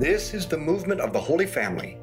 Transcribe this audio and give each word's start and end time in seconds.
This 0.00 0.32
is 0.32 0.46
the 0.46 0.56
movement 0.56 1.02
of 1.02 1.12
the 1.12 1.20
Holy 1.20 1.44
Family. 1.44 1.98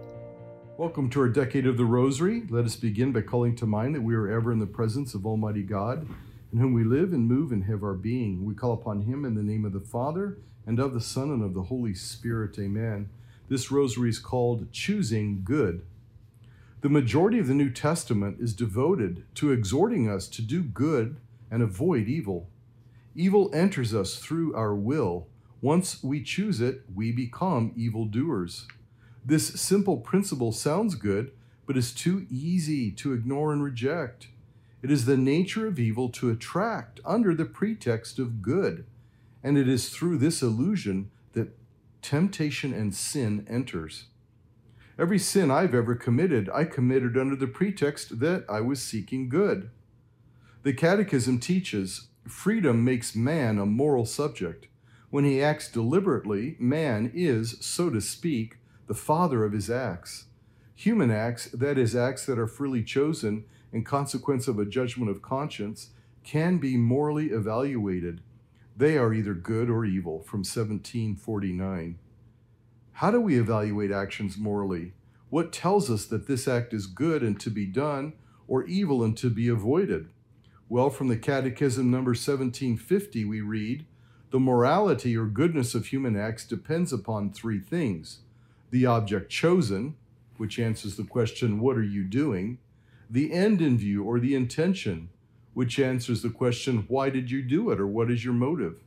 Welcome 0.77 1.09
to 1.09 1.21
our 1.21 1.27
Decade 1.27 1.65
of 1.65 1.77
the 1.77 1.85
Rosary. 1.85 2.43
Let 2.47 2.63
us 2.63 2.75
begin 2.75 3.11
by 3.11 3.21
calling 3.21 3.55
to 3.55 3.65
mind 3.65 3.95
that 3.95 4.03
we 4.03 4.13
are 4.13 4.29
ever 4.29 4.51
in 4.51 4.59
the 4.59 4.67
presence 4.67 5.15
of 5.15 5.25
Almighty 5.25 5.63
God, 5.63 6.07
in 6.53 6.59
whom 6.59 6.73
we 6.73 6.83
live 6.83 7.11
and 7.11 7.27
move 7.27 7.51
and 7.51 7.63
have 7.63 7.81
our 7.81 7.95
being. 7.95 8.45
We 8.45 8.53
call 8.53 8.73
upon 8.73 9.01
Him 9.01 9.25
in 9.25 9.33
the 9.33 9.41
name 9.41 9.65
of 9.65 9.73
the 9.73 9.79
Father, 9.79 10.37
and 10.67 10.79
of 10.79 10.93
the 10.93 11.01
Son, 11.01 11.31
and 11.31 11.43
of 11.43 11.55
the 11.55 11.63
Holy 11.63 11.95
Spirit. 11.95 12.59
Amen. 12.59 13.09
This 13.49 13.71
rosary 13.71 14.09
is 14.09 14.19
called 14.19 14.71
Choosing 14.71 15.41
Good. 15.43 15.83
The 16.81 16.89
majority 16.89 17.39
of 17.39 17.47
the 17.47 17.55
New 17.55 17.71
Testament 17.71 18.37
is 18.39 18.53
devoted 18.53 19.25
to 19.33 19.51
exhorting 19.51 20.07
us 20.07 20.27
to 20.27 20.43
do 20.43 20.61
good 20.61 21.17
and 21.49 21.63
avoid 21.63 22.07
evil. 22.07 22.47
Evil 23.15 23.49
enters 23.55 23.95
us 23.95 24.17
through 24.17 24.53
our 24.53 24.75
will. 24.75 25.25
Once 25.61 26.03
we 26.03 26.21
choose 26.21 26.61
it, 26.61 26.83
we 26.93 27.11
become 27.11 27.71
evildoers. 27.75 28.67
This 29.25 29.59
simple 29.59 29.97
principle 29.97 30.51
sounds 30.51 30.95
good, 30.95 31.31
but 31.65 31.75
is 31.75 31.93
too 31.93 32.27
easy 32.29 32.91
to 32.91 33.13
ignore 33.13 33.51
and 33.51 33.63
reject. 33.63 34.27
It 34.83 34.91
is 34.91 35.05
the 35.05 35.17
nature 35.17 35.65
of 35.65 35.79
evil 35.79 36.09
to 36.09 36.29
attract 36.29 36.99
under 37.03 37.33
the 37.33 37.45
pretext 37.45 38.19
of 38.19 38.41
good, 38.41 38.85
and 39.43 39.57
it 39.57 39.67
is 39.67 39.89
through 39.89 40.17
this 40.19 40.43
illusion 40.43 41.09
that 41.33 41.57
temptation 42.01 42.73
and 42.73 42.93
sin 42.93 43.45
enters. 43.49 44.05
Every 44.99 45.19
sin 45.19 45.49
I've 45.49 45.75
ever 45.75 45.95
committed, 45.95 46.49
I 46.53 46.63
committed 46.65 47.17
under 47.17 47.35
the 47.35 47.47
pretext 47.47 48.19
that 48.19 48.45
I 48.47 48.61
was 48.61 48.81
seeking 48.81 49.27
good. 49.27 49.71
The 50.63 50.73
Catechism 50.73 51.39
teaches 51.39 52.07
freedom 52.27 52.83
makes 52.83 53.15
man 53.15 53.57
a 53.57 53.65
moral 53.65 54.05
subject. 54.05 54.67
When 55.09 55.23
he 55.23 55.41
acts 55.41 55.71
deliberately, 55.71 56.57
man 56.59 57.11
is, 57.13 57.57
so 57.61 57.89
to 57.89 58.01
speak, 58.01 58.57
the 58.87 58.93
father 58.93 59.45
of 59.45 59.53
his 59.53 59.69
acts. 59.69 60.25
Human 60.75 61.09
acts, 61.11 61.45
that 61.47 61.77
is, 61.77 61.95
acts 61.95 62.25
that 62.25 62.37
are 62.37 62.47
freely 62.47 62.83
chosen 62.83 63.45
in 63.71 63.83
consequence 63.83 64.47
of 64.47 64.59
a 64.59 64.65
judgment 64.65 65.09
of 65.09 65.21
conscience, 65.21 65.91
can 66.23 66.57
be 66.57 66.75
morally 66.75 67.27
evaluated. 67.27 68.21
They 68.75 68.97
are 68.97 69.13
either 69.13 69.33
good 69.33 69.69
or 69.69 69.85
evil, 69.85 70.19
from 70.19 70.39
1749. 70.39 71.97
How 72.91 73.11
do 73.11 73.21
we 73.21 73.39
evaluate 73.39 73.91
actions 73.91 74.37
morally? 74.37 74.91
What 75.29 75.53
tells 75.53 75.89
us 75.89 76.05
that 76.05 76.27
this 76.27 76.47
act 76.47 76.73
is 76.73 76.85
good 76.85 77.23
and 77.23 77.39
to 77.39 77.49
be 77.49 77.65
done, 77.65 78.13
or 78.47 78.65
evil 78.65 79.03
and 79.03 79.15
to 79.17 79.29
be 79.29 79.47
avoided? 79.47 80.09
Well, 80.69 80.89
from 80.89 81.07
the 81.07 81.17
Catechism 81.17 81.89
number 81.89 82.11
1750, 82.11 83.23
we 83.23 83.39
read 83.39 83.85
The 84.29 84.39
morality 84.39 85.15
or 85.15 85.25
goodness 85.25 85.73
of 85.73 85.87
human 85.87 86.17
acts 86.17 86.45
depends 86.45 86.91
upon 86.91 87.31
three 87.31 87.59
things 87.59 88.19
the 88.69 88.85
object 88.85 89.29
chosen, 89.31 89.95
which 90.35 90.59
answers 90.59 90.97
the 90.97 91.05
question, 91.05 91.59
What 91.59 91.77
are 91.77 91.83
you 91.83 92.03
doing? 92.03 92.57
the 93.09 93.31
end 93.31 93.61
in 93.61 93.77
view 93.77 94.03
or 94.03 94.19
the 94.19 94.35
intention, 94.35 95.09
which 95.53 95.79
answers 95.79 96.21
the 96.21 96.29
question, 96.29 96.85
Why 96.87 97.09
did 97.09 97.31
you 97.31 97.41
do 97.41 97.69
it 97.71 97.79
or 97.79 97.87
what 97.87 98.11
is 98.11 98.23
your 98.23 98.33
motive? 98.33 98.83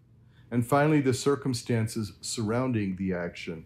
And 0.51 0.67
finally, 0.67 1.01
the 1.01 1.15
circumstances 1.15 2.13
surrounding 2.21 2.97
the 2.97 3.15
action. 3.15 3.65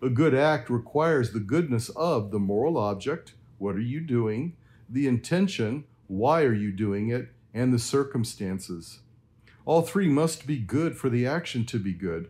A 0.00 0.08
good 0.08 0.34
act 0.34 0.70
requires 0.70 1.32
the 1.32 1.40
goodness 1.40 1.88
of 1.90 2.30
the 2.30 2.38
moral 2.38 2.76
object, 2.76 3.34
what 3.58 3.74
are 3.74 3.80
you 3.80 4.00
doing, 4.00 4.56
the 4.88 5.06
intention, 5.06 5.84
why 6.06 6.42
are 6.42 6.54
you 6.54 6.72
doing 6.72 7.08
it, 7.08 7.28
and 7.52 7.72
the 7.72 7.78
circumstances. 7.78 9.00
All 9.64 9.82
three 9.82 10.08
must 10.08 10.46
be 10.46 10.58
good 10.58 10.96
for 10.96 11.08
the 11.08 11.26
action 11.26 11.64
to 11.66 11.78
be 11.78 11.92
good. 11.92 12.28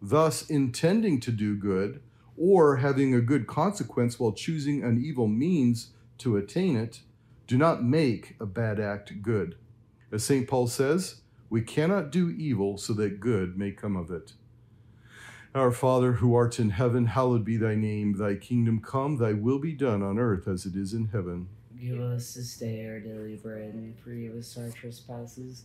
Thus, 0.00 0.48
intending 0.48 1.18
to 1.20 1.32
do 1.32 1.56
good 1.56 2.00
or 2.36 2.76
having 2.76 3.14
a 3.14 3.20
good 3.20 3.46
consequence 3.46 4.20
while 4.20 4.32
choosing 4.32 4.84
an 4.84 5.02
evil 5.02 5.26
means 5.26 5.92
to 6.18 6.36
attain 6.36 6.76
it 6.76 7.00
do 7.48 7.56
not 7.56 7.82
make 7.82 8.36
a 8.38 8.46
bad 8.46 8.78
act 8.78 9.22
good. 9.22 9.56
As 10.12 10.22
St. 10.22 10.46
Paul 10.46 10.66
says, 10.66 11.22
we 11.50 11.62
cannot 11.62 12.12
do 12.12 12.28
evil 12.28 12.76
so 12.76 12.92
that 12.92 13.20
good 13.20 13.58
may 13.58 13.72
come 13.72 13.96
of 13.96 14.10
it. 14.10 14.34
Our 15.54 15.72
Father, 15.72 16.12
who 16.12 16.34
art 16.34 16.60
in 16.60 16.70
heaven, 16.70 17.06
hallowed 17.06 17.44
be 17.44 17.56
thy 17.56 17.74
name. 17.74 18.18
Thy 18.18 18.34
kingdom 18.34 18.80
come, 18.80 19.16
thy 19.16 19.32
will 19.32 19.58
be 19.58 19.72
done 19.72 20.02
on 20.02 20.18
earth 20.18 20.46
as 20.46 20.66
it 20.66 20.76
is 20.76 20.92
in 20.92 21.08
heaven. 21.08 21.48
Give 21.80 22.00
us 22.00 22.34
this 22.34 22.58
day 22.58 22.86
our 22.86 23.00
daily 23.00 23.36
bread, 23.36 23.72
and 23.72 23.98
forgive 23.98 24.36
us 24.36 24.58
our 24.58 24.68
trespasses, 24.68 25.64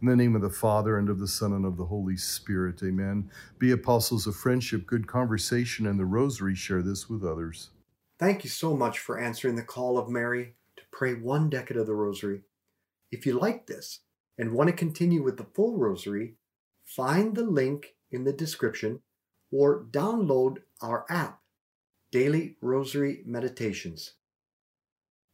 In 0.00 0.08
the 0.08 0.16
name 0.16 0.36
of 0.36 0.42
the 0.42 0.50
Father, 0.50 0.98
and 0.98 1.08
of 1.08 1.18
the 1.18 1.28
Son, 1.28 1.52
and 1.52 1.64
of 1.64 1.76
the 1.76 1.86
Holy 1.86 2.16
Spirit. 2.16 2.82
Amen. 2.82 3.30
Be 3.58 3.70
apostles 3.70 4.26
of 4.26 4.36
friendship, 4.36 4.86
good 4.86 5.06
conversation, 5.06 5.86
and 5.86 5.98
the 5.98 6.04
rosary. 6.04 6.54
Share 6.54 6.82
this 6.82 7.08
with 7.08 7.24
others. 7.24 7.70
Thank 8.18 8.44
you 8.44 8.50
so 8.50 8.76
much 8.76 8.98
for 8.98 9.18
answering 9.18 9.56
the 9.56 9.62
call 9.62 9.98
of 9.98 10.08
Mary 10.08 10.54
to 10.76 10.82
pray 10.90 11.14
one 11.14 11.50
decade 11.50 11.76
of 11.76 11.86
the 11.86 11.94
Rosary. 11.94 12.42
If 13.10 13.26
you 13.26 13.38
like 13.38 13.66
this 13.66 14.00
and 14.38 14.52
want 14.52 14.68
to 14.68 14.76
continue 14.76 15.22
with 15.22 15.36
the 15.36 15.46
full 15.54 15.76
Rosary, 15.78 16.36
find 16.84 17.34
the 17.34 17.44
link 17.44 17.94
in 18.10 18.24
the 18.24 18.32
description 18.32 19.00
or 19.50 19.84
download 19.90 20.58
our 20.82 21.04
app, 21.08 21.40
Daily 22.10 22.56
Rosary 22.60 23.22
Meditations. 23.26 24.14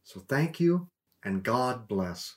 So 0.03 0.19
thank 0.19 0.59
you 0.59 0.89
and 1.23 1.43
God 1.43 1.87
bless. 1.87 2.35